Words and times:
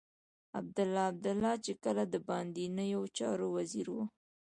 عبدالله 0.59 1.03
عبدالله 1.11 1.53
چې 1.65 1.71
کله 1.83 2.03
د 2.13 2.15
باندنيو 2.29 3.01
چارو 3.17 3.47
وزير 3.57 3.87
و. 3.93 3.97